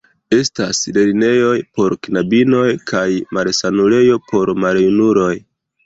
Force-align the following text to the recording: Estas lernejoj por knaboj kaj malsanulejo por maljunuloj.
Estas 0.35 0.79
lernejoj 0.95 1.51
por 1.77 1.95
knaboj 2.09 2.65
kaj 2.95 3.07
malsanulejo 3.39 4.21
por 4.33 4.57
maljunuloj. 4.67 5.35